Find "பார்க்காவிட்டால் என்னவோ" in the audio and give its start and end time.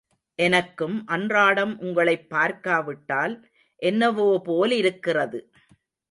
2.29-4.41